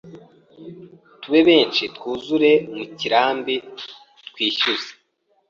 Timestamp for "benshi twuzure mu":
1.49-2.85